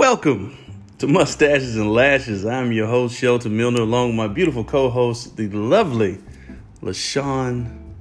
[0.00, 0.56] Welcome
[0.96, 2.46] to Mustaches and Lashes.
[2.46, 6.18] I'm your host, Shelton Milner, along with my beautiful co-host, the lovely
[6.80, 7.92] LaShawn.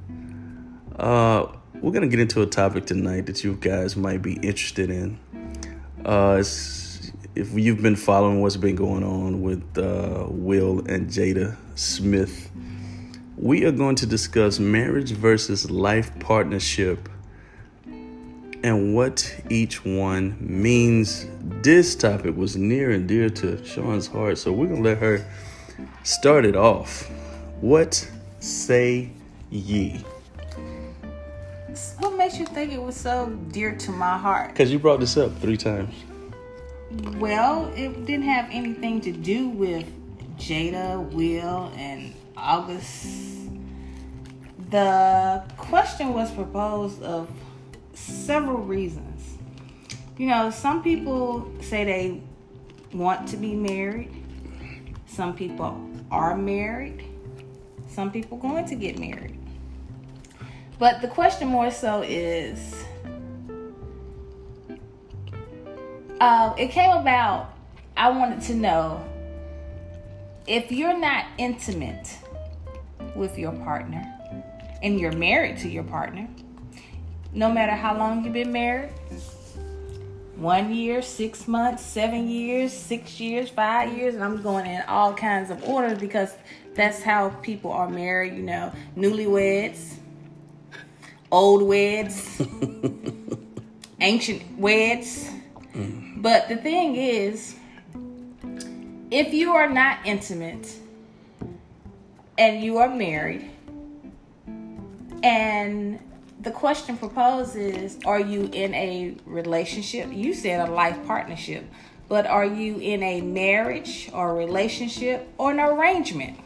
[0.97, 5.19] Uh, we're gonna get into a topic tonight that you guys might be interested in.
[6.05, 6.37] Uh,
[7.35, 12.49] if you've been following what's been going on with uh, Will and Jada Smith,
[13.35, 17.09] we are going to discuss marriage versus life partnership
[18.63, 21.25] and what each one means.
[21.61, 25.25] This topic was near and dear to Sean's heart, so we're going to let her
[26.03, 27.09] start it off.
[27.61, 28.09] What
[28.39, 29.09] say
[29.49, 30.03] ye?
[31.99, 34.51] What makes you think it was so dear to my heart?
[34.51, 35.93] Because you brought this up three times.
[37.17, 39.85] Well, it didn't have anything to do with
[40.37, 43.49] Jada, Will, and August.
[44.69, 47.29] The question was proposed of
[47.99, 49.37] several reasons.
[50.17, 52.21] You know, some people say they
[52.93, 54.11] want to be married.
[55.05, 57.05] Some people are married.
[57.87, 59.37] Some people going to get married.
[60.77, 62.85] But the question more so is
[66.21, 67.53] uh, it came about,
[67.97, 69.05] I wanted to know
[70.47, 72.17] if you're not intimate
[73.15, 74.03] with your partner
[74.81, 76.27] and you're married to your partner,
[77.33, 78.89] no matter how long you've been married
[80.39, 85.13] one year, six months, seven years, six years, five years, and I'm going in all
[85.13, 86.33] kinds of orders because
[86.75, 89.95] that's how people are married, you know, newlyweds,
[91.29, 92.41] old weds,
[93.99, 95.29] ancient weds.
[95.75, 96.21] Mm.
[96.21, 97.55] But the thing is,
[99.11, 100.73] if you are not intimate
[102.37, 103.49] and you are married
[105.21, 105.99] and
[106.39, 110.11] the question proposed is Are you in a relationship?
[110.11, 111.65] You said a life partnership,
[112.07, 116.37] but are you in a marriage or relationship or an arrangement?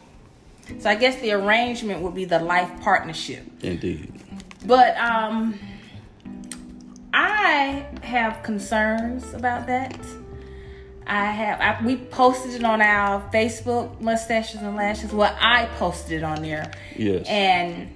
[0.80, 3.44] So I guess the arrangement would be the life partnership.
[3.62, 4.12] Indeed.
[4.66, 5.58] But um
[7.12, 9.98] I have concerns about that.
[11.06, 15.12] I have I, we posted it on our Facebook mustaches and lashes.
[15.12, 16.72] Well, I posted it on there.
[16.96, 17.26] Yes.
[17.28, 17.90] And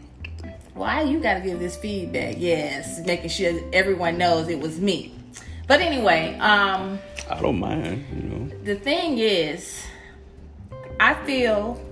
[0.78, 2.36] why you got to give this feedback?
[2.38, 5.12] Yes, making sure everyone knows it was me.
[5.66, 8.06] But anyway, um, I don't mind.
[8.14, 9.84] You know, the thing is,
[11.00, 11.84] I feel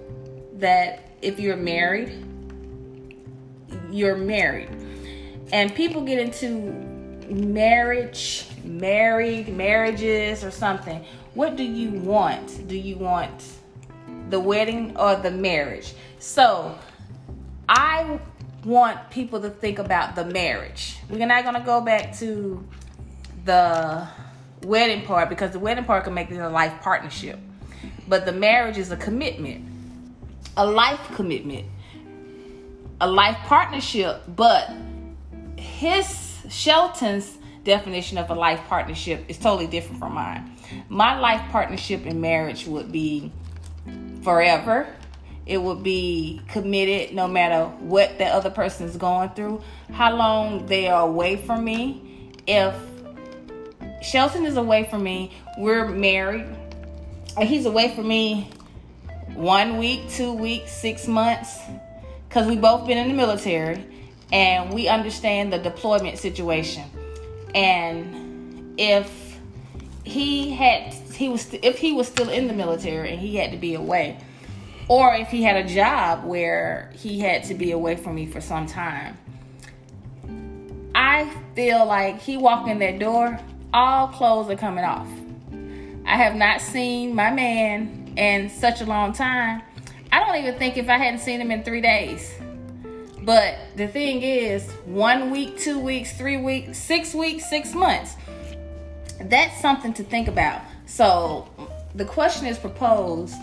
[0.54, 2.24] that if you're married,
[3.90, 4.70] you're married,
[5.52, 6.72] and people get into
[7.28, 11.04] marriage, married, marriages, or something.
[11.34, 12.66] What do you want?
[12.68, 13.44] Do you want
[14.30, 15.92] the wedding or the marriage?
[16.18, 16.78] So,
[17.68, 18.18] I
[18.66, 20.98] want people to think about the marriage.
[21.08, 22.66] We're not going to go back to
[23.44, 24.06] the
[24.62, 27.38] wedding part because the wedding part can make it a life partnership.
[28.08, 29.64] But the marriage is a commitment,
[30.56, 31.66] a life commitment,
[33.00, 34.22] a life partnership.
[34.34, 34.70] But
[35.56, 40.56] his Shelton's definition of a life partnership is totally different from mine.
[40.88, 43.30] My life partnership in marriage would be
[44.22, 44.88] forever
[45.46, 49.62] it would be committed no matter what the other person is going through,
[49.92, 52.32] how long they are away from me.
[52.46, 52.74] If
[54.02, 56.46] Shelton is away from me, we're married,
[57.36, 58.50] and he's away from me
[59.34, 61.58] one week, two weeks, six months,
[62.28, 63.84] because we both been in the military
[64.32, 66.84] and we understand the deployment situation.
[67.54, 69.38] And if
[70.04, 73.56] he had he was if he was still in the military and he had to
[73.56, 74.18] be away,
[74.88, 78.40] or if he had a job where he had to be away from me for
[78.40, 79.18] some time.
[80.94, 83.38] I feel like he walked in that door,
[83.74, 85.08] all clothes are coming off.
[86.06, 89.62] I have not seen my man in such a long time.
[90.12, 92.32] I don't even think if I hadn't seen him in three days.
[93.22, 98.16] But the thing is, one week, two weeks, three weeks, six weeks, six months.
[99.20, 100.62] That's something to think about.
[100.86, 101.48] So
[101.94, 103.34] the question is proposed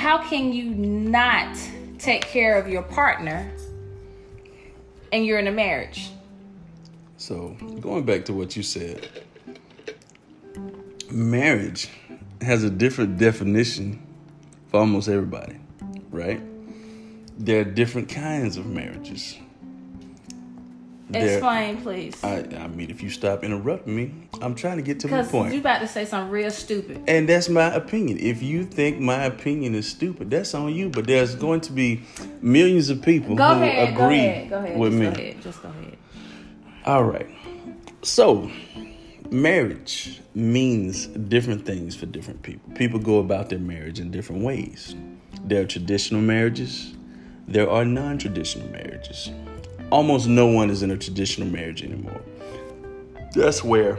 [0.00, 1.58] how can you not
[1.98, 3.52] take care of your partner
[5.12, 6.10] and you're in a marriage?
[7.18, 9.06] So, going back to what you said,
[11.10, 11.90] marriage
[12.40, 14.02] has a different definition
[14.68, 15.60] for almost everybody,
[16.10, 16.40] right?
[17.36, 19.36] There are different kinds of marriages.
[21.14, 22.22] Explain, please.
[22.22, 25.52] I, I mean, if you stop interrupting me, I'm trying to get to my point.
[25.52, 27.02] you about to say something real stupid.
[27.08, 28.18] And that's my opinion.
[28.18, 30.88] If you think my opinion is stupid, that's on you.
[30.88, 32.02] But there's going to be
[32.40, 35.06] millions of people go who ahead, agree go ahead, go ahead, with me.
[35.06, 35.42] Go ahead.
[35.42, 35.96] Just go ahead.
[36.86, 37.28] All right.
[38.02, 38.50] So,
[39.30, 42.72] marriage means different things for different people.
[42.74, 44.94] People go about their marriage in different ways.
[45.44, 46.94] There are traditional marriages,
[47.46, 49.30] there are non traditional marriages.
[49.90, 52.20] Almost no one is in a traditional marriage anymore.
[53.34, 53.98] That's where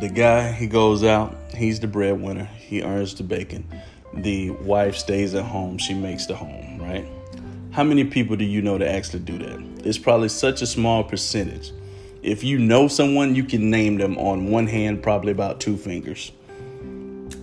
[0.00, 3.66] the guy, he goes out, he's the breadwinner, he earns the bacon.
[4.14, 7.06] The wife stays at home, she makes the home, right?
[7.70, 9.86] How many people do you know that actually do that?
[9.86, 11.72] It's probably such a small percentage.
[12.22, 16.32] If you know someone, you can name them on one hand, probably about two fingers.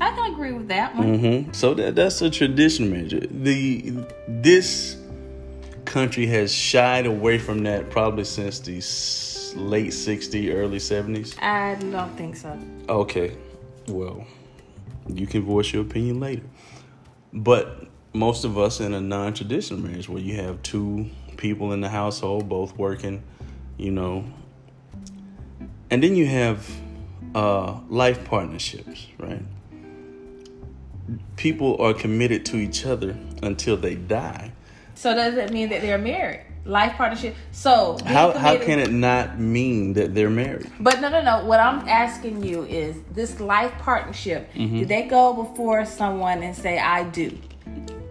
[0.02, 1.20] I can agree with that one.
[1.20, 1.52] Mm-hmm.
[1.54, 3.28] So that, that's a traditional marriage.
[3.32, 3.94] The
[4.28, 4.98] this
[5.96, 8.74] country has shied away from that probably since the
[9.58, 11.42] late '60s, early '70s.
[11.42, 12.60] I don't think so.
[12.90, 13.38] Okay,
[13.88, 14.28] well,
[15.08, 16.44] you can voice your opinion later.
[17.32, 21.88] But most of us in a non-traditional marriage where you have two people in the
[21.88, 23.24] household, both working,
[23.78, 24.26] you know,
[25.90, 26.70] and then you have
[27.34, 29.44] uh, life partnerships, right?
[31.38, 34.52] People are committed to each other until they die.
[34.96, 36.46] So does it mean that they're married?
[36.64, 37.36] Life partnership.
[37.52, 40.72] So How how can it not mean that they're married?
[40.80, 41.46] But no, no, no.
[41.46, 44.52] What I'm asking you is this life partnership.
[44.54, 44.80] Mm-hmm.
[44.80, 47.38] Do they go before someone and say "I do"?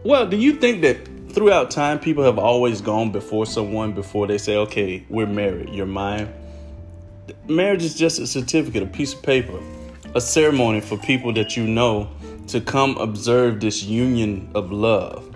[0.05, 4.39] Well, do you think that throughout time people have always gone before someone before they
[4.39, 5.71] say, "Okay, we're married.
[5.71, 6.33] You're mine."
[7.49, 9.59] Marriage is just a certificate, a piece of paper,
[10.15, 12.09] a ceremony for people that you know
[12.49, 15.34] to come observe this union of love.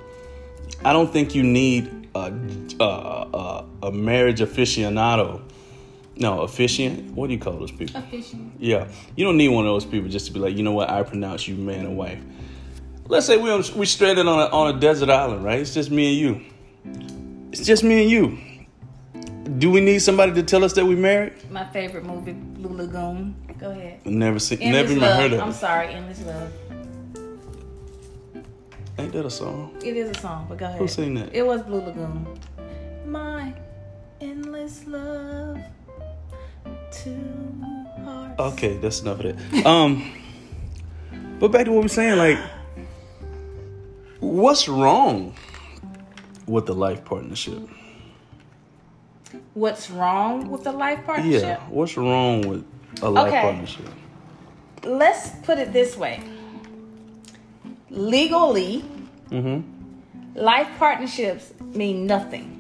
[0.85, 2.33] I don't think you need a
[2.81, 5.43] a, a, a marriage aficionado.
[6.17, 7.13] No, officiant.
[7.15, 7.97] What do you call those people?
[8.01, 8.41] Official.
[8.59, 10.91] Yeah, you don't need one of those people just to be like, you know what,
[10.91, 12.21] I pronounce you man and wife.
[13.07, 15.61] Let's say we on, we stranded on a, on a desert island, right?
[15.61, 17.49] It's just me and you.
[17.53, 18.39] It's just me and you.
[19.59, 21.33] Do we need somebody to tell us that we married?
[21.51, 23.35] My favorite movie, Blue Lagoon.
[23.59, 24.05] Go ahead.
[24.05, 25.17] Never seen, Endless never even Love.
[25.21, 25.43] heard of It.
[25.43, 26.53] I'm sorry, Endless Love.
[28.99, 29.77] Ain't that a song?
[29.85, 30.79] It is a song, but go ahead.
[30.79, 31.33] Who sang that?
[31.33, 32.27] It was Blue Lagoon.
[33.07, 33.55] My
[34.21, 35.59] endless love,
[36.91, 37.63] two
[38.05, 38.41] hearts.
[38.41, 39.67] Okay, that's enough of that.
[39.67, 40.11] Um,
[41.39, 42.39] but back to what we're saying, like,
[44.19, 45.35] what's wrong
[46.47, 47.69] with the life partnership?
[49.55, 51.43] What's wrong with the life partnership?
[51.43, 52.65] Yeah, what's wrong with
[53.03, 53.41] a life Okay.
[53.43, 53.87] partnership?
[54.85, 56.23] Let's put it this way.
[57.91, 58.85] Legally,
[59.31, 59.61] Mm-hmm.
[60.41, 62.55] life partnerships mean nothing.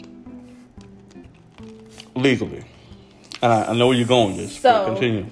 [2.14, 2.64] Legally,
[3.40, 4.60] and I, I know where you're going with this.
[4.60, 5.26] So- continue.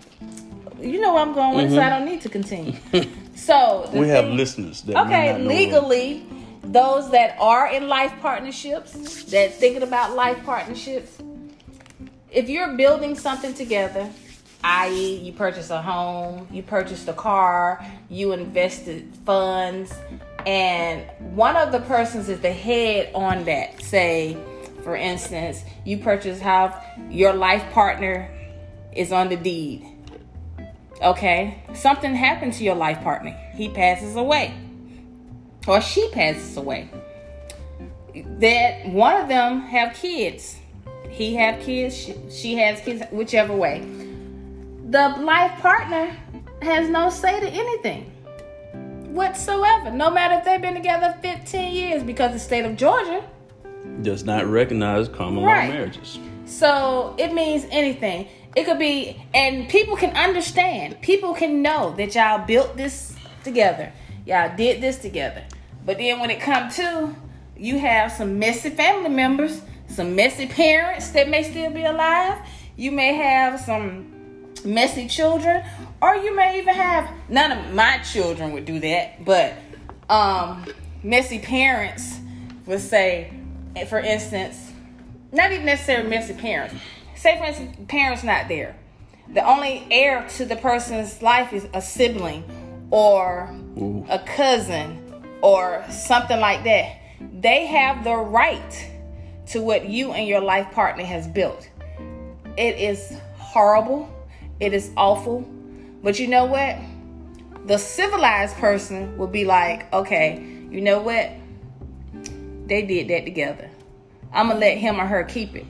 [0.80, 2.74] You know where I'm going with, so I don't need to continue.
[3.34, 3.54] so
[3.86, 3.98] Mm-hmm.
[3.98, 6.24] We have listeners Okay, legally,
[6.62, 8.92] those that are in life partnerships,
[9.24, 11.16] that thinking about life partnerships,
[12.30, 14.08] if you're building something together,
[14.66, 19.94] i.e., you purchase a home, you purchased a car, you invested funds,
[20.44, 21.04] and
[21.36, 23.80] one of the persons is the head on that.
[23.80, 24.36] Say,
[24.82, 26.74] for instance, you purchase house,
[27.10, 28.28] your life partner
[28.92, 29.86] is on the deed.
[31.00, 33.38] Okay, something happened to your life partner.
[33.54, 34.52] He passes away
[35.66, 36.88] or she passes away.
[38.14, 40.56] That one of them have kids.
[41.08, 44.05] He have kids, she, she has kids, whichever way.
[44.88, 46.16] The life partner
[46.62, 48.12] has no say to anything
[49.12, 49.90] whatsoever.
[49.90, 53.24] No matter if they've been together 15 years because the state of Georgia
[54.02, 55.68] Does not recognize common Right.
[55.68, 56.18] law marriages.
[56.44, 58.28] so it means anything.
[58.54, 61.00] It could be, and people can understand.
[61.02, 63.14] People can know that y'all built this
[63.44, 63.92] together.
[64.24, 65.42] Y'all did this together.
[65.84, 67.14] But then when it comes to,
[67.56, 72.38] you have some messy family members, some messy parents that may still be alive.
[72.76, 74.12] You may have some
[74.66, 75.64] messy children,
[76.02, 79.54] or you may even have none of my children would do that, but
[80.10, 80.64] um,
[81.02, 82.18] messy parents
[82.66, 83.32] would say,
[83.88, 84.72] for instance,
[85.32, 86.74] not even necessarily messy parents.
[87.14, 88.76] Say, for instance, parents not there.
[89.32, 92.44] The only heir to the person's life is a sibling
[92.90, 94.06] or Ooh.
[94.08, 96.98] a cousin or something like that.
[97.40, 98.90] They have the right
[99.48, 101.68] to what you and your life partner has built.
[102.56, 104.08] It is horrible.
[104.60, 105.40] It is awful.
[106.02, 106.76] But you know what?
[107.66, 111.30] The civilized person will be like, okay, you know what?
[112.66, 113.70] They did that together.
[114.32, 115.66] I'm gonna let him or her keep it.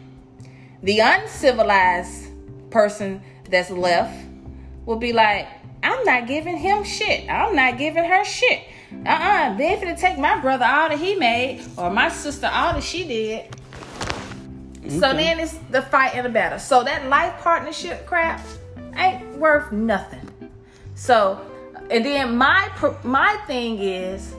[0.82, 2.28] The uncivilized
[2.70, 4.14] person that's left
[4.84, 5.48] will be like,
[5.82, 7.28] I'm not giving him shit.
[7.30, 8.60] I'm not giving her shit.
[9.04, 9.56] Uh-uh.
[9.56, 13.04] They finna take my brother all that he made or my sister all that she
[13.04, 13.54] did.
[14.88, 16.58] So then it's the fight and the battle.
[16.58, 18.40] So that life partnership crap,
[18.98, 20.30] ain't worth nothing.
[20.94, 21.40] So,
[21.90, 22.70] and then my
[23.04, 24.34] my thing is,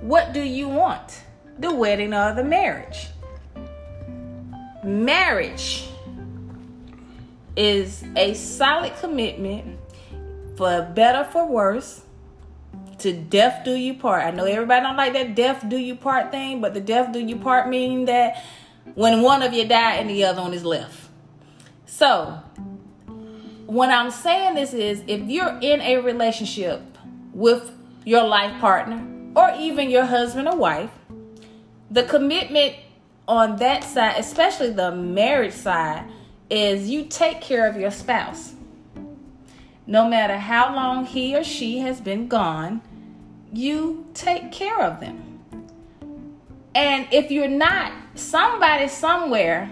[0.00, 1.22] what do you want?
[1.58, 3.08] The wedding or the marriage?
[4.82, 5.88] Marriage
[7.56, 9.78] is a solid commitment
[10.56, 12.02] for better for worse
[12.98, 14.24] to death do you part.
[14.24, 17.18] I know everybody don't like that death do you part thing, but the death do
[17.18, 18.42] you part meaning that
[18.94, 21.08] when one of you die and the other one is left.
[21.86, 22.40] So,
[23.70, 26.82] what I'm saying this is if you're in a relationship
[27.32, 27.70] with
[28.04, 30.90] your life partner or even your husband or wife,
[31.88, 32.74] the commitment
[33.28, 36.04] on that side, especially the marriage side,
[36.50, 38.54] is you take care of your spouse.
[39.86, 42.82] No matter how long he or she has been gone,
[43.52, 45.38] you take care of them.
[46.74, 49.70] And if you're not, somebody somewhere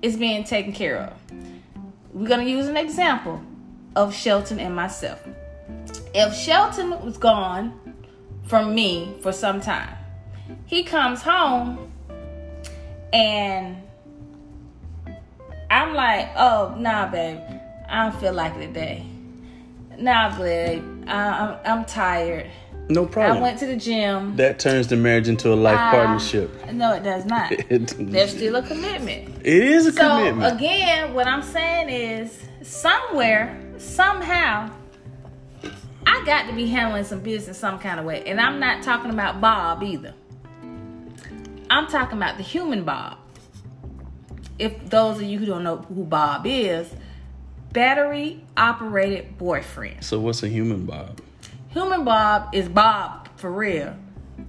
[0.00, 1.12] is being taken care of.
[2.16, 3.42] We're going to use an example
[3.94, 5.22] of Shelton and myself.
[6.14, 7.78] If Shelton was gone
[8.44, 9.94] from me for some time,
[10.64, 11.92] he comes home
[13.12, 13.76] and
[15.68, 17.38] I'm like, oh, nah, babe,
[17.86, 19.04] I don't feel like it today.
[19.98, 22.50] Nah, babe, I'm, I'm tired.
[22.88, 23.38] No problem.
[23.38, 24.36] I went to the gym.
[24.36, 26.72] That turns the marriage into a life I- partnership.
[26.72, 27.52] No, it does not.
[27.68, 29.36] There's still a commitment.
[29.44, 30.54] It is a So commitment.
[30.56, 34.70] again, what I'm saying is somewhere, somehow,
[36.06, 38.22] I got to be handling some business some kind of way.
[38.24, 40.14] And I'm not talking about Bob either.
[41.68, 43.18] I'm talking about the human Bob.
[44.60, 46.88] If those of you who don't know who Bob is,
[47.72, 50.04] battery operated boyfriend.
[50.04, 51.20] so what's a human Bob?
[51.76, 53.94] Human Bob is Bob for real.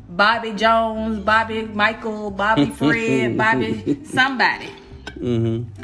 [0.08, 4.70] Bobby Jones, Bobby Michael, Bobby Fred, Bobby somebody.
[5.10, 5.84] Mm-hmm.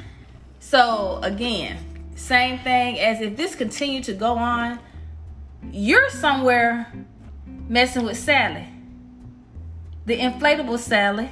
[0.61, 1.79] So again,
[2.15, 4.79] same thing as if this continued to go on,
[5.69, 6.87] you're somewhere
[7.67, 8.69] messing with Sally,
[10.05, 11.29] the inflatable Sally,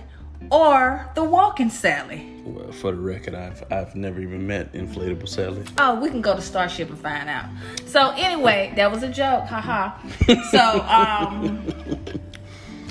[0.50, 2.28] or the walking Sally.
[2.44, 5.64] Well, for the record, I've I've never even met inflatable Sally.
[5.78, 7.46] Oh, we can go to Starship and find out.
[7.86, 9.92] So anyway, that was a joke, haha.
[10.50, 11.62] So um,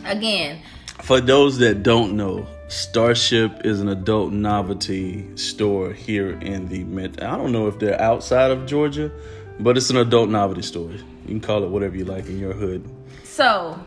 [0.05, 0.61] again,
[1.03, 7.21] For those that don't know, Starship is an adult novelty store here in the mid.
[7.21, 9.11] I don't know if they're outside of Georgia,
[9.59, 10.93] but it's an adult novelty store.
[10.93, 12.89] You can call it whatever you like in your hood.
[13.25, 13.79] So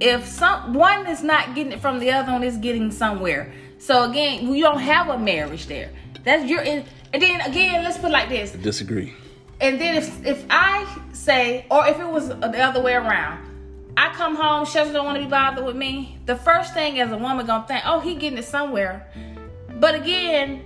[0.00, 3.52] if some one is not getting it from the other one is getting somewhere.
[3.78, 5.90] So again, we don't have a marriage there.
[6.24, 8.52] That's your in and then again, let's put it like this.
[8.52, 9.14] Disagree.
[9.60, 13.46] And then if if I say, or if it was the other way around,
[13.96, 16.18] I come home, Shelton don't want to be bothered with me.
[16.26, 19.06] The first thing as a woman gonna think, oh, he getting it somewhere.
[19.78, 20.62] But again,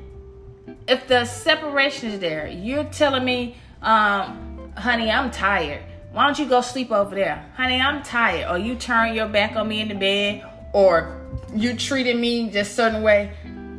[0.87, 5.83] if the separation is there, you're telling me, um, honey, I'm tired.
[6.15, 7.45] Why don't you go sleep over there?
[7.57, 8.49] Honey, I'm tired.
[8.49, 11.21] Or you turn your back on me in the bed, or
[11.53, 13.33] you treated me just certain way.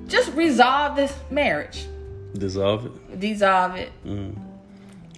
[0.07, 1.87] Just resolve this marriage.
[2.33, 3.19] Dissolve it.
[3.21, 3.89] Dissolve it.
[4.05, 4.35] Mm.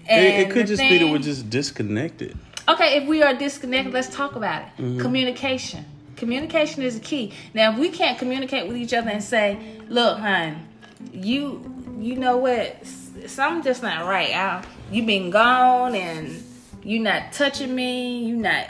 [0.08, 2.38] It, it could just be that we're just disconnected.
[2.70, 4.68] Okay, if we are disconnected, let's talk about it.
[4.78, 5.00] Mm-hmm.
[5.00, 5.86] Communication.
[6.18, 7.34] Communication is the key.
[7.56, 9.58] Now, if we can't communicate with each other and say,
[9.88, 10.68] "Look, hon,
[11.12, 12.86] you you know what?
[13.26, 14.36] Something just not right.
[14.36, 16.44] I, you been gone and
[16.88, 18.26] you not touching me.
[18.26, 18.68] You're not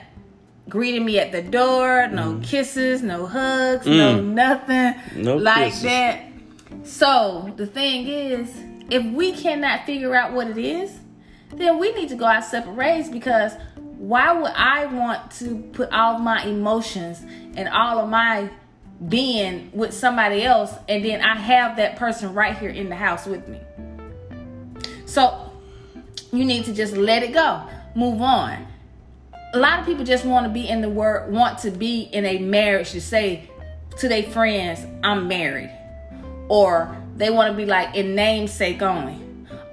[0.70, 2.08] greeting me at the door.
[2.08, 4.34] No kisses, no hugs, no Mm.
[4.34, 5.82] nothing No like kisses.
[5.84, 6.20] that."
[6.84, 8.50] So the thing is,
[8.90, 10.92] if we cannot figure out what it is,
[11.56, 13.54] then we need to go our separate ways because
[13.98, 17.22] why would I want to put all of my emotions
[17.56, 18.50] and all of my
[19.08, 23.26] being with somebody else and then I have that person right here in the house
[23.26, 23.60] with me?
[25.06, 25.52] So
[26.32, 27.62] you need to just let it go,
[27.98, 28.68] move on.
[29.54, 32.26] A lot of people just want to be in the word, want to be in
[32.26, 33.50] a marriage to say
[33.98, 35.72] to their friends, I'm married.
[36.48, 39.20] Or they want to be like in namesake only.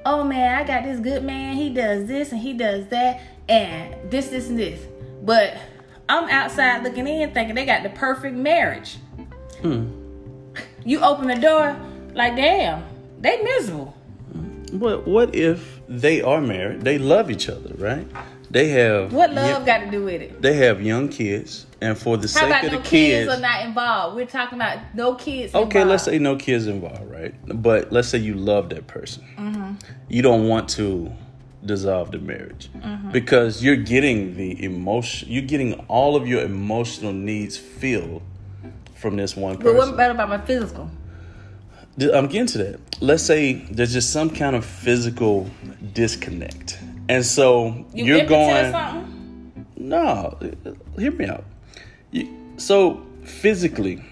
[0.07, 1.57] Oh man, I got this good man.
[1.57, 4.81] He does this and he does that and this, this, and this.
[5.23, 5.59] But
[6.09, 8.97] I'm outside looking in thinking they got the perfect marriage.
[9.61, 9.91] Hmm.
[10.83, 11.77] You open the door,
[12.15, 12.85] like, damn,
[13.21, 13.95] they miserable.
[14.73, 16.83] But what if they are married?
[16.83, 18.07] They love each other, right?
[18.51, 20.41] They have What love young- got to do with it?
[20.41, 23.33] they have young kids, and for the How sake about of no the kids, kids,
[23.33, 24.17] are not involved?
[24.17, 25.55] We're talking about no kids.
[25.55, 25.91] okay, involved.
[25.91, 27.35] let's say no kids involved, right?
[27.63, 29.73] But let's say you love that person, Mm-hmm.
[30.09, 31.11] you don't want to
[31.65, 33.11] dissolve the marriage Mm-hmm.
[33.11, 38.23] because you're getting the emotion, you're getting all of your emotional needs filled
[38.95, 39.77] from this one person.
[39.77, 40.91] But what about my physical?
[42.01, 42.81] I'm getting to that.
[43.01, 45.49] Let's say there's just some kind of physical
[45.93, 49.55] disconnect, and so You you're going.
[49.77, 50.37] No,
[50.99, 51.45] hear me out.
[52.11, 54.03] You, so physically,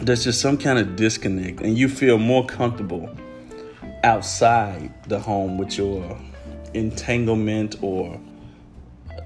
[0.00, 3.14] there's just some kind of disconnect, and you feel more comfortable
[4.02, 6.18] outside the home with your
[6.72, 8.18] entanglement, or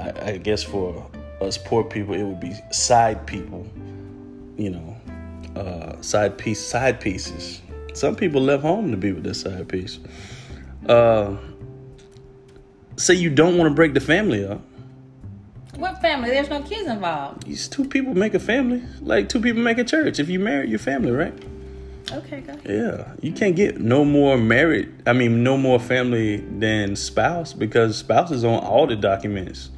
[0.01, 1.09] I, I guess for
[1.41, 3.69] us poor people, it would be side people.
[4.57, 4.97] You know,
[5.55, 7.63] uh, side piece, side pieces.
[7.99, 9.99] Some people left home to be with this side piece.
[10.89, 11.37] Uh,
[12.97, 14.61] say you don't want to break the family up.
[15.77, 16.31] What family?
[16.31, 17.43] There's no kids involved.
[17.43, 18.85] These two people make a family.
[19.01, 20.21] Like two people make a church.
[20.21, 21.35] If you marry, your family, right?
[22.13, 22.57] Okay, go.
[22.65, 23.15] Yeah.
[23.21, 24.95] You can't get no more married.
[25.05, 29.71] I mean, no more family than spouse because spouse is on all the documents.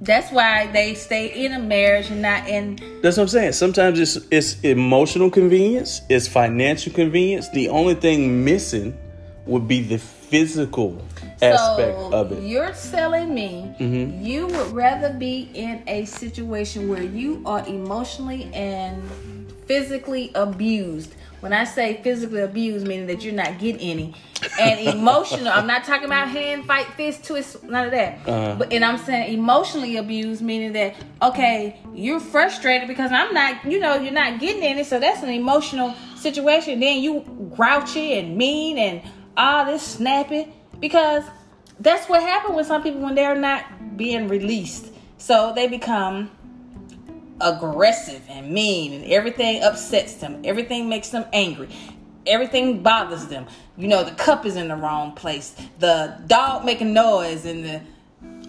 [0.00, 2.76] That's why they stay in a marriage and not in.
[3.02, 3.52] That's what I'm saying.
[3.52, 7.50] Sometimes it's it's emotional convenience, it's financial convenience.
[7.50, 8.96] The only thing missing
[9.46, 11.02] would be the physical
[11.42, 12.38] aspect so of it.
[12.38, 12.46] Mm-hmm.
[12.46, 13.74] you're telling me
[14.22, 19.02] you would rather be in a situation where you are emotionally and
[19.66, 21.14] physically abused.
[21.40, 24.14] When I say physically abused, meaning that you're not getting any,
[24.58, 25.48] and emotional.
[25.48, 28.28] I'm not talking about hand, fight, fist, twist, none of that.
[28.28, 28.56] Uh-huh.
[28.58, 33.78] But and I'm saying emotionally abused, meaning that okay, you're frustrated because I'm not, you
[33.78, 34.84] know, you're not getting any.
[34.84, 36.80] So that's an emotional situation.
[36.80, 37.20] Then you
[37.56, 39.02] grouchy and mean and
[39.36, 41.24] all this snappy because
[41.78, 44.92] that's what happened with some people when they're not being released.
[45.18, 46.30] So they become
[47.40, 50.42] aggressive and mean and everything upsets them.
[50.44, 51.68] Everything makes them angry.
[52.26, 53.46] Everything bothers them.
[53.76, 55.54] You know, the cup is in the wrong place.
[55.78, 57.80] The dog making noise and the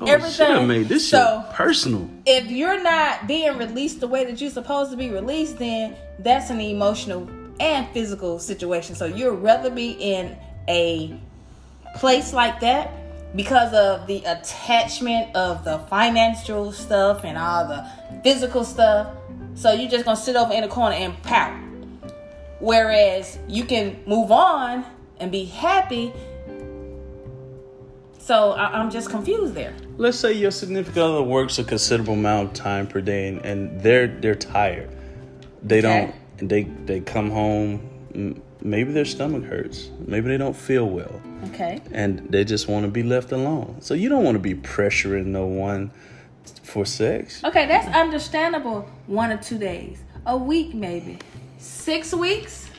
[0.01, 0.48] Oh, everything.
[0.48, 2.10] shit, I made this So- personal.
[2.25, 6.50] if you're not being released the way that you're supposed to be released, then that's
[6.50, 7.29] an emotional
[7.60, 8.95] and physical situation.
[8.95, 10.36] So you'd rather be in
[10.67, 11.13] a
[11.98, 12.91] place like that
[13.35, 17.85] because of the attachment of the financial stuff and all the
[18.24, 19.07] physical stuff.
[19.55, 21.53] So you're just gonna sit over in the corner and pout.
[22.59, 24.85] Whereas you can move on
[25.20, 26.13] and be happy.
[28.20, 29.74] So I- I'm just confused there.
[29.98, 33.81] Let's say your significant other works a considerable amount of time per day, and, and
[33.81, 34.89] they're they're tired.
[35.63, 36.11] They Okay.
[36.37, 36.50] don't.
[36.50, 37.81] They they come home.
[38.13, 39.89] Mm, Maybe their stomach hurts.
[40.05, 41.81] Maybe they don't feel well, Okay.
[41.91, 43.77] and they just want to be left alone.
[43.79, 45.91] So you don't want to be pressuring no one
[46.63, 47.43] for sex.
[47.43, 48.87] Okay, that's understandable.
[49.07, 51.17] One or two days, a week maybe,
[51.57, 52.69] six weeks.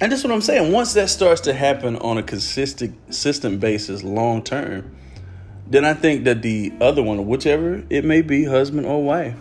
[0.00, 0.72] And that's what I'm saying.
[0.72, 4.94] Once that starts to happen on a consistent, consistent basis, long term,
[5.66, 9.36] then I think that the other one, whichever it may be, husband or wife,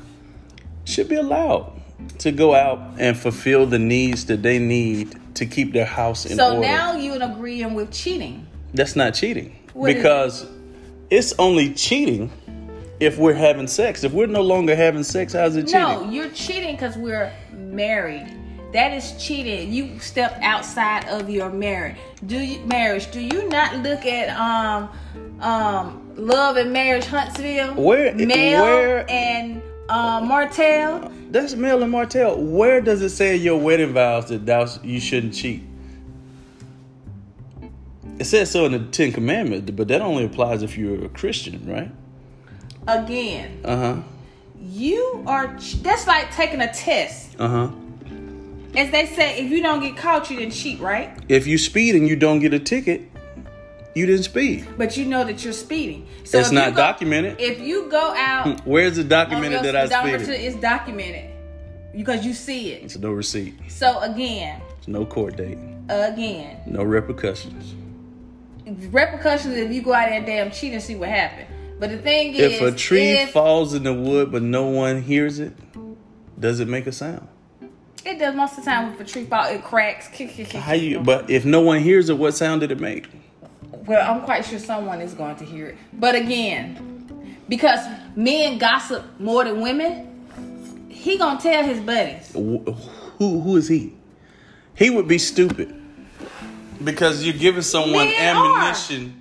[0.85, 1.81] should be allowed
[2.19, 6.37] to go out and fulfill the needs that they need to keep their house in
[6.37, 6.67] So order.
[6.67, 8.45] So now you're agreeing with cheating.
[8.73, 9.99] that's not cheating What is it?
[9.99, 10.45] because
[11.09, 12.31] it's only cheating
[12.99, 14.03] if we're having sex.
[14.03, 15.81] If we're no longer having sex, how's it cheating?
[15.81, 18.31] No, you're cheating because we're married.
[18.73, 19.71] That is cheating.
[19.71, 21.95] You step outside of your marriage.
[22.25, 23.11] Do you marriage?
[23.11, 24.89] Do you not look at um
[25.41, 27.73] um Love and Marriage Huntsville?
[27.75, 29.61] Where- Mel where- and
[29.93, 31.11] um Martell?
[31.29, 32.41] That's Mel and Martell.
[32.41, 35.63] Where does it say in your wedding vows that thou you shouldn't cheat?
[38.19, 41.65] It says so in the Ten Commandments, but that only applies if you're a Christian,
[41.67, 41.91] right?
[42.87, 44.01] Again, Uh huh.
[44.61, 45.57] you are.
[45.81, 47.35] That's like taking a test.
[47.39, 47.71] Uh huh.
[48.75, 51.15] As they say, if you don't get caught, you didn't cheat, right?
[51.29, 53.01] If you speed and you don't get a ticket,
[53.95, 54.67] you didn't speed.
[54.77, 56.07] But you know that you're speeding.
[56.23, 57.39] So It's not go- documented.
[57.39, 60.29] If you go out, Where's the documented that I speeded?
[60.29, 61.29] it's documented
[61.95, 62.83] because you see it.
[62.83, 63.53] It's no receipt.
[63.69, 65.57] So again, It's no court date.
[65.89, 67.75] again, No repercussions.
[68.65, 71.47] repercussions if you go out there and damn cheat and see what happened.
[71.79, 75.01] But the thing is, If a tree if- falls in the wood but no one
[75.01, 75.53] hears it,
[76.39, 77.27] does it make a sound?
[78.05, 78.93] it does most of the time.
[78.93, 80.07] If a tree fall, it cracks.
[80.53, 80.99] How you?
[80.99, 83.07] But if no one hears it, what sound did it make?
[83.85, 85.77] Well, I'm quite sure someone is going to hear it.
[85.93, 87.79] But again, because
[88.15, 92.31] men gossip more than women, he gonna tell his buddies.
[92.33, 92.59] Who
[93.17, 93.93] who is he?
[94.75, 95.73] He would be stupid
[96.83, 98.59] because you're giving someone Men are.
[98.61, 99.19] ammunition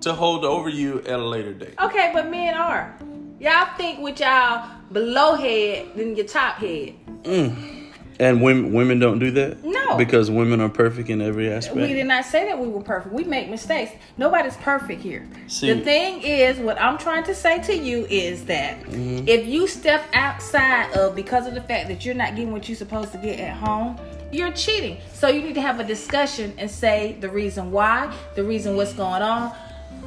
[0.00, 1.74] to hold over you at a later date.
[1.80, 2.96] Okay, but men are.
[3.38, 6.94] Y'all think with y'all below head than your top head.
[7.22, 7.79] Mm.
[8.20, 9.64] And women women don't do that?
[9.64, 9.96] No.
[9.96, 11.76] Because women are perfect in every aspect.
[11.76, 13.14] We did not say that we were perfect.
[13.14, 13.92] We make mistakes.
[14.18, 15.26] Nobody's perfect here.
[15.46, 19.26] See- the thing is, what I'm trying to say to you is that Mm-hmm.
[19.26, 22.76] if you step outside of because of the fact that you're not getting what you're
[22.76, 23.98] supposed to get at home,
[24.32, 24.98] you're cheating.
[25.14, 28.92] So you need to have a discussion and say the reason why, the reason what's
[28.92, 29.52] going on.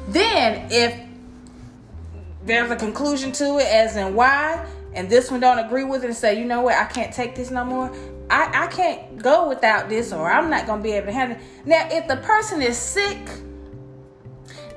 [0.08, 0.96] Then if
[2.46, 4.64] there's a conclusion to it as in why
[4.94, 6.76] and this one don't agree with it and say you know what?
[6.76, 7.92] I can't take this no more.
[8.30, 11.66] I, I can't go without this or i'm not to be able to handle it.
[11.66, 13.18] Now if the person is sick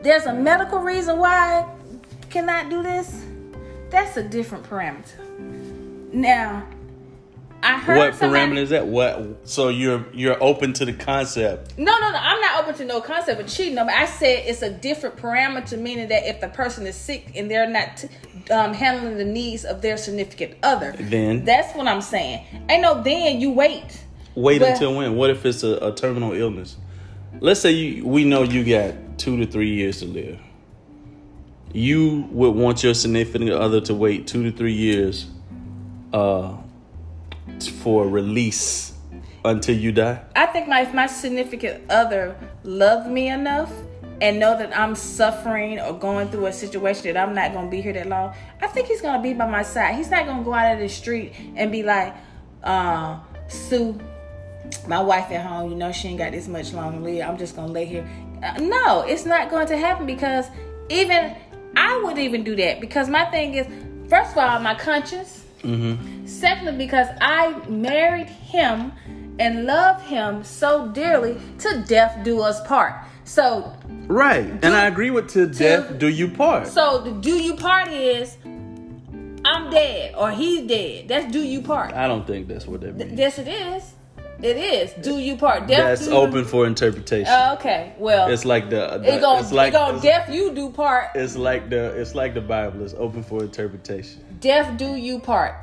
[0.02, 1.68] there's a medical reason why
[2.30, 3.24] cannot do this?
[3.90, 5.18] That's a different parameter.
[6.14, 6.68] Now
[7.64, 8.88] i heard what somebody- parameter is that?
[8.88, 11.78] What so you're you're open to the concept.
[11.78, 12.18] No, no, no.
[12.18, 13.76] I'm not open to no concept of cheating.
[13.76, 17.32] No, but I said it's a different parameter, meaning that if the person is sick
[17.36, 18.06] and they're not
[18.52, 21.44] um, handling the needs of their significant other, Then?
[21.46, 22.46] that's what I'm saying.
[22.70, 23.42] Ain't no then.
[23.42, 24.04] You wait.
[24.36, 25.16] Wait But- until when?
[25.16, 26.78] What if it's a, a terminal illness?
[27.40, 30.40] Let's say you we know you got two to three years to live.
[31.74, 35.26] You would want your significant other to wait two to three years
[36.14, 36.54] uh
[37.64, 38.94] for release
[39.46, 40.24] until you die.
[40.36, 43.72] I think my my significant other loved me enough
[44.22, 47.82] and know that I'm suffering or going through a situation that I'm not gonna be
[47.82, 49.96] here that long, I think he's gonna be by my side.
[49.96, 52.16] He's not gonna go out of the street and be like,
[52.64, 54.00] uh, Sue,
[54.88, 57.28] my wife at home, you know, she ain't got this much long to live.
[57.28, 58.08] I'm just gonna lay here.
[58.44, 60.48] Uh, no, it's not going to happen because
[60.90, 61.36] even
[61.76, 63.68] I wouldn't even do that because my thing is,
[64.10, 65.37] first of all, my conscience.
[66.26, 68.92] Secondly, because I married him
[69.40, 72.94] and love him so dearly to death do us part.
[73.24, 73.74] So,
[74.08, 74.46] Right.
[74.64, 76.68] And I agree with to death do you part.
[76.68, 78.38] so the do you part is
[79.46, 81.08] I'm dead or he's dead.
[81.08, 81.94] That's do you part.
[81.94, 83.18] I don't think that's what that means.
[83.20, 83.94] Yes, it is.
[84.42, 84.94] It is.
[85.04, 85.68] Do you part?
[85.68, 87.34] Death That's do open for interpretation.
[87.34, 87.96] You, okay.
[87.98, 91.12] Well, it's like the, the it gonna, it's like it gonna death you do part.
[91.16, 92.84] it's like the it's like the Bible.
[92.84, 94.24] It's open for interpretation.
[94.40, 95.56] Death do you part.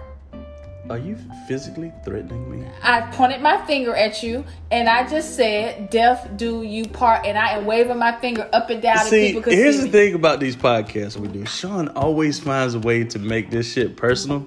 [0.91, 2.67] Are you physically threatening me?
[2.83, 7.39] I pointed my finger at you and I just said, "Death do you part," and
[7.39, 8.99] I am waving my finger up and down.
[9.07, 9.91] See, here's see the me.
[9.91, 11.47] thing about these podcasts we do.
[11.47, 14.45] Sean always finds a way to make this shit personal.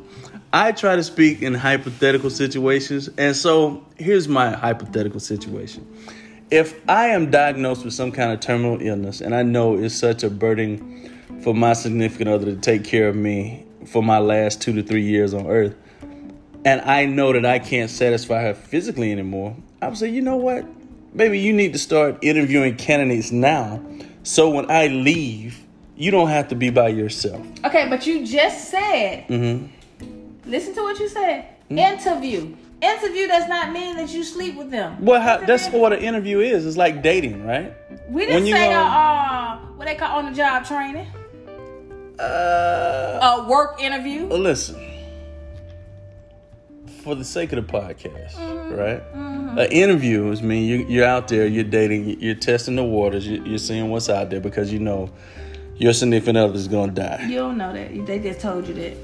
[0.52, 5.88] I try to speak in hypothetical situations, and so here's my hypothetical situation.
[6.52, 10.24] If I am diagnosed with some kind of terminal illness, and I know it's such
[10.24, 11.12] a burden
[11.42, 15.04] for my significant other to take care of me for my last two to three
[15.04, 15.76] years on earth,
[16.66, 20.38] and I know that I can't satisfy her physically anymore, I would say, you know
[20.38, 20.66] what?
[21.14, 23.84] Maybe you need to start interviewing candidates now.
[24.24, 25.64] So when I leave,
[25.96, 27.46] you don't have to be by yourself.
[27.64, 29.28] Okay, but you just said.
[29.28, 30.50] Mm-hmm.
[30.50, 31.46] Listen to what you said.
[31.70, 32.56] Interview.
[32.82, 35.04] Interview does not mean that you sleep with them.
[35.04, 36.66] Well, how, that's what an interview is.
[36.66, 37.74] It's like dating, right?
[38.10, 41.08] we didn't when you say go- uh, uh, what they call on the job training.
[42.20, 44.26] Uh, A work interview.
[44.28, 44.76] listen.
[47.04, 48.76] For the sake of the podcast, Mm-hmm.
[48.76, 49.02] right?
[49.66, 53.44] An interview is mean you, you're out there, you're dating, you're testing the waters, you,
[53.46, 55.10] you're seeing what's out there because you know
[55.78, 57.26] your significant other is going to die.
[57.28, 58.06] You don't know that.
[58.06, 58.98] They just told you that.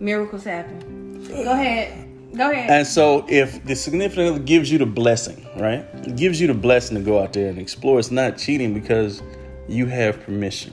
[0.00, 1.22] Miracles happen.
[1.28, 2.08] Go ahead.
[2.36, 2.68] Go ahead.
[2.68, 5.86] And so, if the significant other gives you the blessing, right?
[6.04, 8.00] It gives you the blessing to go out there and explore.
[8.00, 9.22] It's not cheating because
[9.68, 10.72] you have permission.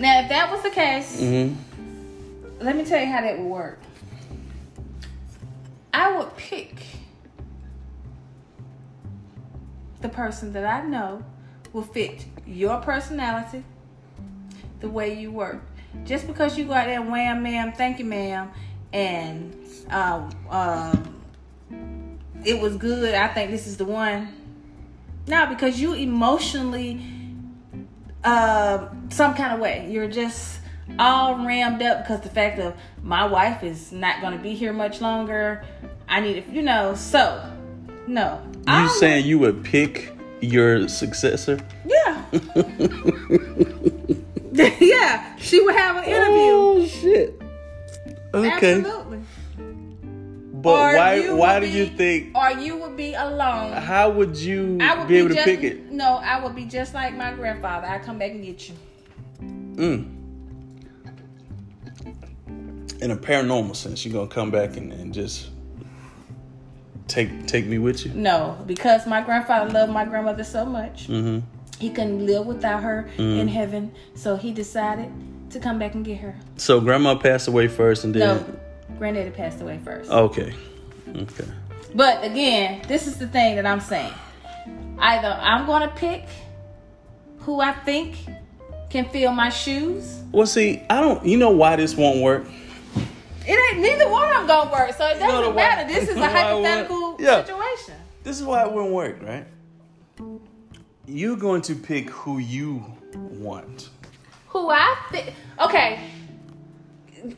[0.00, 1.54] Now, if that was the case, hmm
[2.60, 3.78] let me tell you how that would work.
[5.94, 6.74] I would pick
[10.02, 11.24] the person that I know
[11.72, 13.64] will fit your personality,
[14.80, 15.62] the way you work.
[16.04, 18.50] Just because you go out there wham, ma'am, thank you, ma'am,
[18.92, 19.56] and
[19.90, 20.30] um,
[22.44, 23.14] it was good.
[23.14, 24.34] I think this is the one.
[25.26, 27.00] No, because you emotionally
[28.22, 29.88] uh, some kind of way.
[29.90, 30.60] You're just
[30.98, 34.72] all rammed up because the fact of my wife is not going to be here
[34.72, 35.64] much longer.
[36.08, 37.42] I need to, you know, so
[38.06, 38.42] no.
[38.54, 41.60] You I saying you would pick your successor?
[41.84, 42.24] yeah.
[44.80, 46.52] yeah, she would have an interview.
[46.52, 47.40] Oh shit!
[48.34, 49.20] Okay, Absolutely.
[50.52, 51.30] but Or why?
[51.30, 52.36] Why do you think?
[52.36, 53.72] Or you would be alone.
[53.72, 55.90] How would you I would be able to just, pick it?
[55.90, 57.86] No, I would be just like my grandfather.
[57.86, 58.74] I come back and get you.
[59.76, 60.16] Mm.
[63.02, 65.48] In a paranormal sense, you're gonna come back and, and just
[67.08, 68.12] take take me with you.
[68.12, 71.08] No, because my grandfather loved my grandmother so much.
[71.08, 71.38] Mm-hmm.
[71.78, 75.10] He couldn't live without her in heaven, so he decided
[75.50, 76.36] to come back and get her.
[76.56, 78.60] So grandma passed away first, and then No,
[78.98, 80.10] granddaddy passed away first.
[80.10, 80.52] okay,
[81.08, 81.44] Okay.
[81.94, 84.12] But again, this is the thing that I'm saying.
[84.98, 86.26] Either I'm gonna pick
[87.38, 88.16] who I think
[88.90, 90.18] can fill my shoes.
[90.32, 91.24] Well, see, I don't.
[91.24, 92.44] You know why this won't work?
[93.46, 95.82] It ain't neither one of them gonna work, so it doesn't the matter.
[95.86, 97.40] why- This is a why it won't- hypothetical Yeah.
[97.44, 97.94] situation.
[98.22, 99.46] This is why it wouldn't work, right?
[101.06, 103.88] You're going to pick who you want.
[104.48, 105.34] Who I think?
[105.60, 106.00] Okay,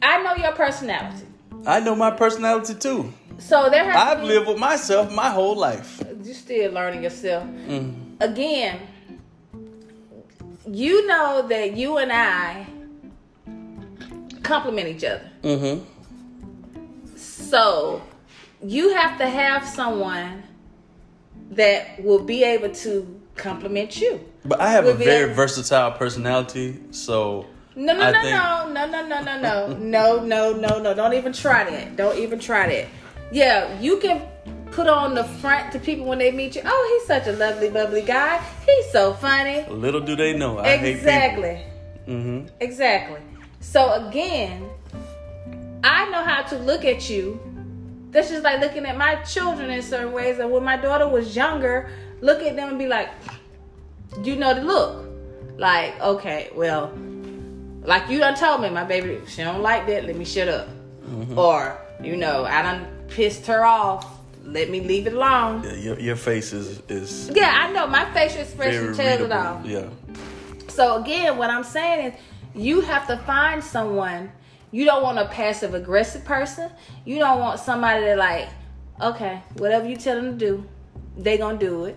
[0.03, 1.27] I know your personality,
[1.67, 3.12] I know my personality too.
[3.38, 6.03] so there has I've be, lived with myself my whole life.
[6.23, 7.45] You're still learning yourself.
[7.45, 7.95] Mm.
[8.21, 8.81] Again,
[10.70, 12.66] you know that you and I
[14.42, 15.29] complement each other.
[15.42, 15.85] Mm-hmm.
[17.16, 18.03] So
[18.62, 20.42] you have to have someone
[21.51, 24.20] that will be able to compliment you.
[24.44, 27.46] But I have a Would be very a- versatile personality, so
[27.77, 30.94] No, no, I no, think- no, no, no, no, no, no, no, no, no, no.
[30.94, 31.96] Don't even try that.
[31.96, 32.87] Don't even try that.
[33.31, 34.22] Yeah, you can
[34.72, 36.62] put on the front to people when they meet you.
[36.64, 38.42] Oh, he's such a lovely, bubbly guy.
[38.66, 39.64] He's so funny.
[39.68, 41.62] little do they know I exactly.
[42.06, 42.48] Mm-hmm.
[42.61, 43.20] Exactly.
[43.61, 44.68] So again,
[45.85, 47.40] I know how to look at you.
[48.11, 50.38] That's just like looking at my children in certain ways.
[50.38, 53.08] And when my daughter was younger, look at them and be like,
[54.22, 55.06] you know the look.
[55.56, 56.92] Like, okay, well,
[57.85, 60.04] like you done told me, my baby, she don't like that.
[60.04, 60.68] Let me shut up.
[61.37, 64.18] Or, you know, I done pissed her off.
[64.44, 65.62] Let me leave it alone.
[65.64, 67.87] Yeah, your, your face is is Yeah, I know.
[67.87, 69.61] My facial expression tells it all.
[69.64, 69.88] Yeah.
[70.68, 72.20] So again, what I'm saying is
[72.55, 74.33] you have to find someone.
[74.70, 76.70] You don't want a passive aggressive person.
[77.05, 78.48] You don't want somebody that like,
[79.00, 80.66] okay, whatever you tell them to do,
[81.16, 81.96] they gonna do it.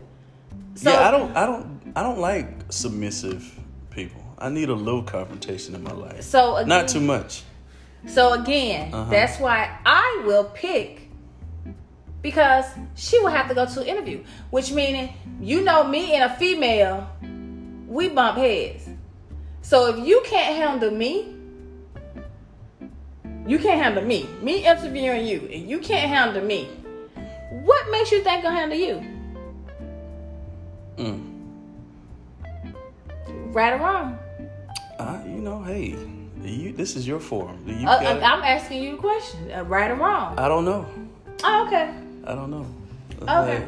[0.75, 3.59] So yeah, I don't I don't I don't like submissive
[3.91, 4.21] people.
[4.37, 6.21] I need a little confrontation in my life.
[6.21, 7.43] So again, Not too much.
[8.07, 9.09] So again, Uh-huh.
[9.09, 11.04] that's why I will pick
[12.25, 16.31] because she will have to go to an interview, which meaning you know me and
[16.31, 17.07] a female,
[17.87, 18.89] we bump heads.
[19.61, 21.35] So if you can't handle me,
[23.45, 24.27] you can't handle me.
[24.41, 26.65] Me interviewing you, and you can't handle me.
[27.63, 29.05] What makes you think I'll handle you?
[30.97, 31.21] Mm.
[33.53, 34.17] Right or wrong?
[34.97, 35.95] Uh, you know, hey,
[36.41, 37.61] you this is your forum.
[37.67, 37.99] You Uh.
[38.01, 39.51] I'm asking you a question.
[39.51, 40.39] Uh, right or wrong?
[40.39, 40.89] I don't know.
[41.43, 41.93] Oh, okay.
[42.25, 42.65] I don't know.
[43.21, 43.59] Okay.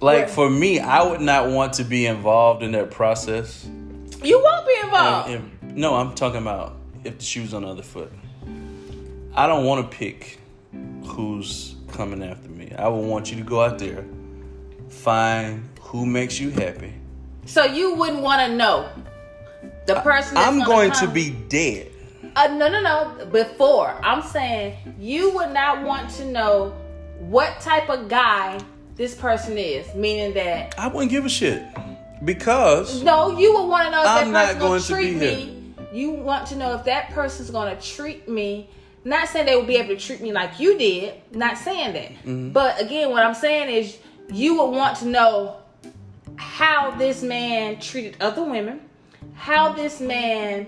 [0.00, 3.66] Like, like for me, I would not want to be involved in that process.
[4.22, 5.30] You won't be involved.
[5.30, 8.12] And- and- no, I'm talking about if the shoe's on the other foot.
[9.34, 10.38] I don't want to pick
[11.04, 12.72] who's coming after me.
[12.76, 14.04] I would want you to go out there,
[14.88, 16.92] find who makes you happy.
[17.46, 18.88] So you wouldn't want to know
[19.86, 20.34] the person.
[20.34, 21.92] That's I'm gonna to be dead.
[22.36, 23.26] Uh, no, no, no.
[23.26, 26.74] Before I'm saying you would not want to know
[27.28, 28.58] what type of guy
[28.96, 29.94] this person is.
[29.94, 31.62] Meaning that I wouldn't give a shit
[32.24, 35.38] because no, you would want to know if I'm not that person's going gonna to
[35.38, 35.74] treat me.
[35.92, 38.70] You want to know if that person's gonna treat me.
[39.04, 41.14] Not saying they will be able to treat me like you did.
[41.32, 42.10] Not saying that.
[42.10, 42.50] Mm-hmm.
[42.50, 43.96] But again, what I'm saying is
[44.30, 45.56] you would want to know
[46.36, 48.80] how this man treated other women,
[49.34, 50.66] how this man,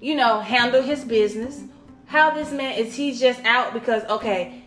[0.00, 1.62] you know, handled his business,
[2.06, 4.62] how this man is he just out because okay,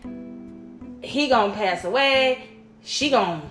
[1.05, 2.47] he gonna pass away,
[2.83, 3.41] she gonna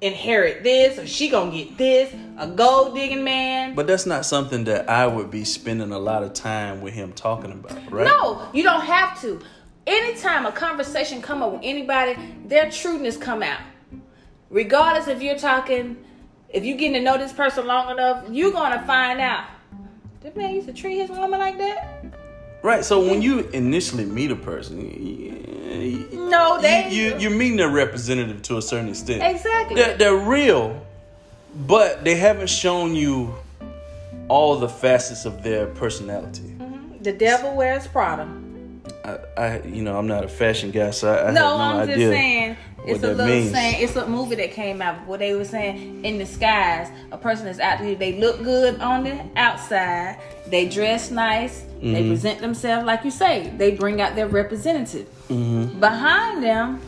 [0.00, 3.74] inherit this, or she gonna get this, a gold digging man.
[3.74, 7.12] But that's not something that I would be spending a lot of time with him
[7.12, 8.06] talking about, right?
[8.06, 9.40] No, you don't have to.
[9.86, 13.60] Anytime a conversation come up with anybody, their truthness come out.
[14.48, 15.96] Regardless if you're talking,
[16.48, 19.44] if you're getting to know this person long enough, you're gonna find out.
[20.20, 22.04] This man used to treat his woman like that.
[22.62, 22.84] Right.
[22.84, 28.42] So when you initially meet a person, you, No, they you, you're meeting a representative
[28.42, 29.22] to a certain extent.
[29.22, 29.76] exactly.
[29.76, 30.84] They're, they're real,
[31.66, 33.34] but they haven't shown you
[34.28, 36.42] all the facets of their personality.
[36.42, 37.02] Mm-hmm.
[37.02, 38.28] the devil wears Prada.
[39.04, 41.64] I, I, you know, I'm not a fashion guy, so I, I No, have no
[41.64, 41.96] I'm idea.
[41.96, 43.52] just saying it's what a little means.
[43.52, 43.82] saying.
[43.82, 47.60] It's a movie that came out where they were saying in disguise, a person is
[47.60, 47.94] out there.
[47.94, 50.18] They look good on the outside.
[50.46, 51.60] They dress nice.
[51.62, 51.92] Mm-hmm.
[51.92, 53.52] They present themselves like you say.
[53.56, 55.08] They bring out their representative.
[55.28, 55.78] Mm-hmm.
[55.80, 56.80] Behind them,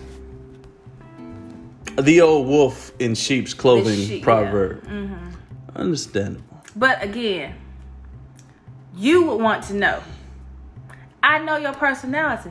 [1.96, 4.24] The old wolf in sheep's clothing sheep, yeah.
[4.24, 4.85] proverb.
[4.87, 5.76] Mm-hmm.
[5.76, 6.62] Understandable.
[6.76, 7.55] but again,
[8.96, 10.02] you would want to know.
[11.22, 12.50] I know your personality.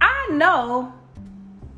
[0.00, 0.92] I know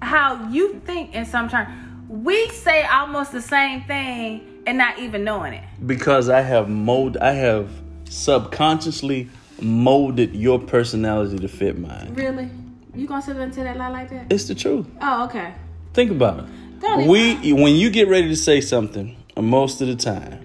[0.04, 1.68] how you think in some terms.
[2.08, 5.64] We say almost the same thing and not even knowing it.
[5.84, 7.70] Because I have mold, I have
[8.08, 9.28] subconsciously
[9.60, 12.14] molded your personality to fit mine.
[12.14, 12.48] Really?
[12.94, 14.26] You gonna sit there and tell that lie like that?
[14.30, 14.86] It's the truth.
[15.00, 15.54] Oh, okay.
[15.92, 16.44] Think about it.
[16.80, 20.40] Don't even We when you get ready to say something, most of the time,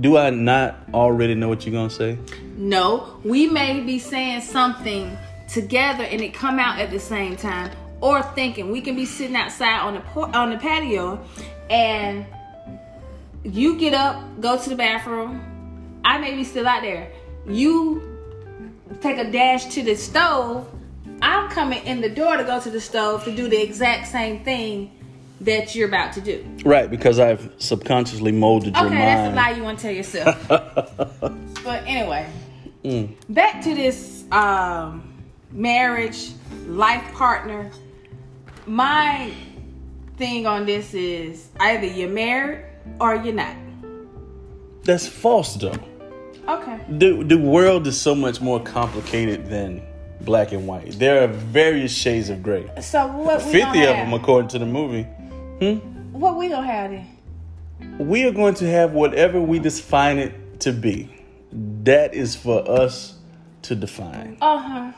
[0.00, 2.18] do I not already know what you're gonna say?
[2.56, 5.16] No, we may be saying something
[5.48, 9.36] together and it come out at the same time, or thinking we can be sitting
[9.36, 11.22] outside on the por- on the patio,
[11.68, 12.24] and
[13.44, 16.00] you get up, go to the bathroom.
[16.04, 17.12] I may be still out there.
[17.46, 18.02] You
[19.00, 20.66] take a dash to the stove.
[21.22, 24.42] I'm coming in the door to go to the stove to do the exact same
[24.44, 24.90] thing
[25.42, 26.44] that you're about to do.
[26.64, 28.94] Right, because I've subconsciously molded your mind.
[28.94, 30.48] Okay, that's a lie you want to tell yourself.
[30.48, 32.26] but anyway,
[32.84, 33.14] Mm.
[33.28, 35.12] back to this um,
[35.52, 36.30] marriage,
[36.66, 37.70] life partner.
[38.70, 39.32] My
[40.16, 42.66] thing on this is either you're married
[43.00, 43.56] or you're not.
[44.84, 45.74] That's false, though.
[46.46, 46.78] Okay.
[46.88, 49.82] The the world is so much more complicated than
[50.20, 50.96] black and white.
[51.00, 52.70] There are various shades of gray.
[52.80, 55.02] So what we Fifty of them, according to the movie.
[55.02, 55.78] Hmm.
[56.12, 58.08] What we gonna have then?
[58.08, 61.10] We are going to have whatever we define it to be.
[61.82, 63.18] That is for us
[63.62, 64.36] to define.
[64.40, 64.92] Uh huh.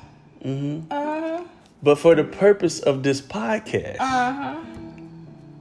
[0.44, 0.92] Mm-hmm.
[0.92, 1.44] Uh huh.
[1.82, 4.54] But for the purpose of this podcast, Uh huh.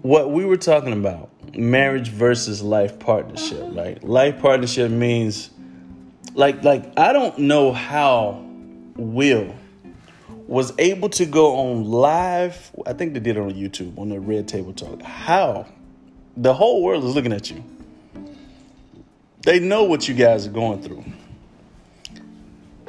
[0.02, 4.04] what we were talking about, marriage versus life partnership, right?
[4.04, 5.50] Life partnership means
[6.36, 8.46] like like I don't know how
[8.96, 9.56] Will
[10.48, 12.72] was able to go on live.
[12.86, 15.02] I think they did it on YouTube on the Red Table Talk.
[15.02, 15.66] How
[16.38, 17.64] the whole world is looking at you.
[19.44, 21.04] They know what you guys are going through.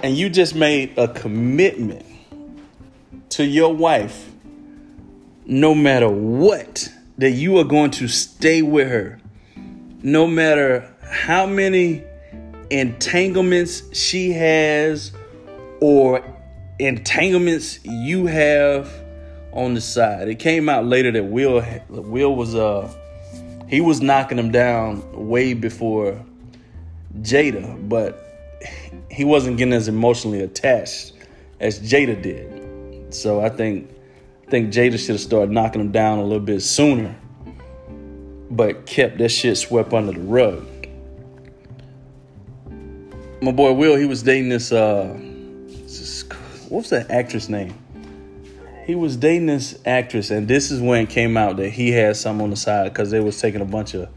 [0.02, 2.04] And you just made a commitment
[3.32, 4.32] to your wife
[5.44, 9.18] no matter what, that you are going to stay with her.
[10.02, 12.02] No matter how many
[12.70, 15.12] entanglements she has
[15.80, 16.24] or
[16.78, 18.90] entanglements you have
[19.52, 20.28] on the side.
[20.28, 22.92] It came out later that Will Will was uh
[23.68, 26.24] he was knocking him down way before
[27.20, 28.18] Jada, but
[29.10, 31.12] he wasn't getting as emotionally attached
[31.60, 32.51] as Jada did.
[33.14, 33.90] So I think
[34.46, 37.14] I think Jada should have started knocking him down a little bit sooner,
[38.50, 40.66] but kept that shit swept under the rug.
[43.40, 45.18] My boy Will, he was dating this uh,
[46.68, 47.74] what's that actress name?
[48.86, 52.16] He was dating this actress, and this is when it came out that he had
[52.16, 54.08] some on the side because they was taking a bunch of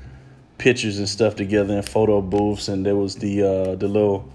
[0.58, 4.31] pictures and stuff together in photo booths, and there was the uh, the little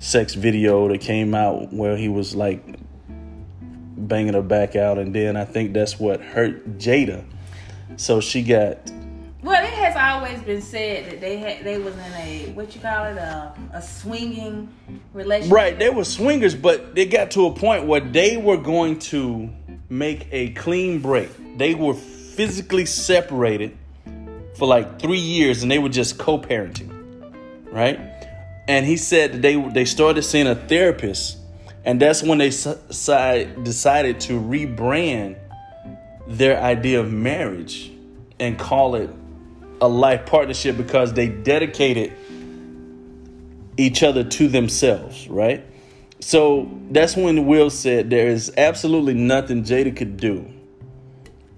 [0.00, 2.62] sex video that came out where he was like
[4.06, 7.24] banging her back out, and then I think that's what hurt Jada.
[7.96, 8.78] So she got
[9.42, 12.80] Well, it has always been said that they had they was in a what you
[12.80, 14.68] call it a a swinging
[15.12, 15.54] relationship.
[15.54, 15.78] right.
[15.78, 19.50] They were swingers, but they got to a point where they were going to
[19.88, 21.30] make a clean break.
[21.58, 23.76] They were physically separated
[24.56, 26.90] for like three years, and they were just co-parenting,
[27.72, 27.98] right?
[28.68, 31.38] And he said that they they started seeing a therapist,
[31.84, 35.36] and that's when they decided to rebrand
[36.26, 37.90] their idea of marriage
[38.38, 39.10] and call it
[39.80, 42.12] a life partnership because they dedicated
[43.76, 45.64] each other to themselves, right?
[46.20, 50.46] So that's when Will said there is absolutely nothing Jada could do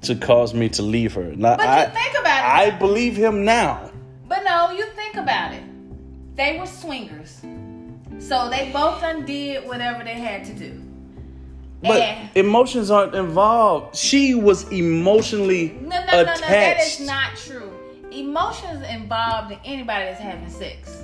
[0.03, 1.35] to cause me to leave her.
[1.35, 2.73] Now, But you I, think about it.
[2.75, 3.91] I believe him now.
[4.29, 5.65] But no, you think about it.
[6.37, 7.41] They were swingers.
[8.29, 10.81] So they both undid whatever they had to do.
[11.83, 13.97] But And- emotions aren't involved.
[13.97, 16.41] She was emotionally No, no, no, no, attached.
[16.41, 17.73] that is not true.
[18.13, 21.03] Emotions involved in anybody that's having sex.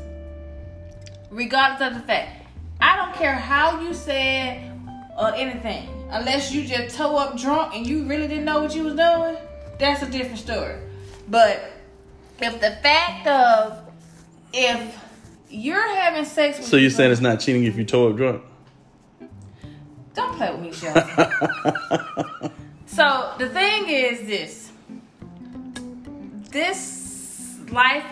[1.31, 2.47] Regardless of the fact.
[2.81, 4.71] I don't care how you said
[5.19, 5.89] or anything.
[6.11, 9.37] Unless you just toe up drunk and you really didn't know what you was doing,
[9.81, 10.77] that's a different story.
[11.29, 11.73] But
[12.41, 13.81] if the fact of
[14.53, 14.97] if
[15.51, 18.43] you're having sex with so you're saying it's not cheating if you toe up drunk?
[20.15, 21.05] Don't play with me, Shelton.
[22.87, 24.73] so the thing is this.
[26.51, 28.05] This life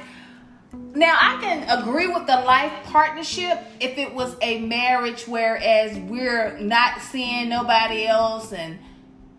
[0.94, 6.58] now I can agree with the life partnership if it was a marriage whereas we're
[6.58, 8.78] not seeing nobody else and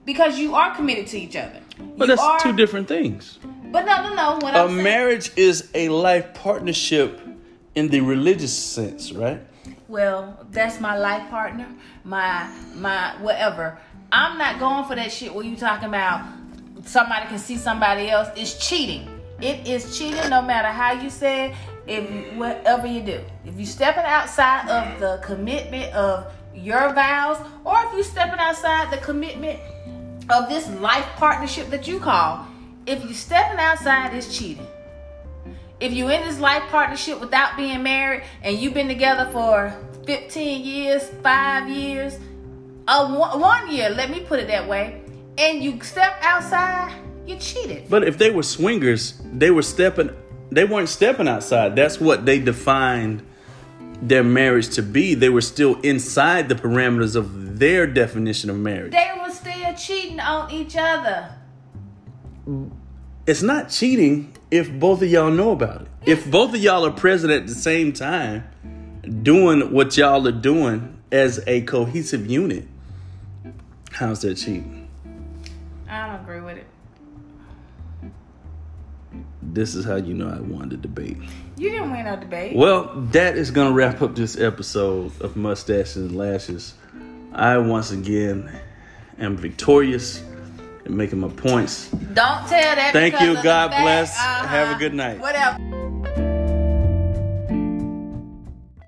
[0.05, 1.59] because you are committed to each other.
[1.97, 3.39] But You that's are- two different things.
[3.71, 4.39] But no, no, no.
[4.41, 7.21] What A I'm saying- marriage is a life partnership
[7.77, 9.39] in the religious sense, right?
[9.87, 11.67] well, that's my life partner,
[12.03, 13.77] my my whatever.
[14.11, 16.25] I'm not going for that shit where you talking about
[16.83, 18.29] somebody can see somebody else.
[18.35, 19.07] It's cheating.
[19.41, 21.55] It is cheating no matter how you say it,
[21.85, 23.19] if whatever you do.
[23.45, 28.91] If you stepping outside of the commitment of your vows, or if you're stepping outside
[28.91, 29.59] the commitment
[30.29, 32.47] of this life partnership that you call,
[32.87, 34.67] if you're stepping outside, it's cheating.
[35.79, 39.75] If you're in this life partnership without being married and you've been together for
[40.07, 42.17] 15 years, five years,
[42.87, 45.03] a one, one year, let me put it that way,
[45.37, 46.95] and you step outside,
[47.27, 47.89] you cheated.
[47.89, 50.09] But if they were swingers, they were stepping.
[50.49, 51.75] They weren't stepping outside.
[51.75, 53.23] That's what they defined
[54.01, 55.13] their marriage to be.
[55.13, 58.93] They were still inside the parameters of their definition of marriage.
[58.93, 61.35] They were still cheating on each other.
[63.27, 65.87] It's not cheating if both of y'all know about it.
[66.05, 68.45] If both of y'all are present at the same time,
[69.23, 72.67] doing what y'all are doing as a cohesive unit,
[73.91, 74.87] how's that cheating?
[75.89, 76.67] I don't agree with it.
[79.41, 81.17] This is how you know I won the debate.
[81.57, 82.55] You didn't win no debate.
[82.55, 86.73] Well, that is going to wrap up this episode of Mustaches and Lashes.
[87.33, 88.51] I once again
[89.17, 90.21] am victorious
[90.87, 91.89] in making my points.
[91.89, 92.89] Don't tell that.
[92.93, 93.35] Thank you.
[93.41, 94.17] God bless.
[94.17, 94.47] uh-huh.
[94.47, 95.19] Have a good night.
[95.19, 95.76] Whatever.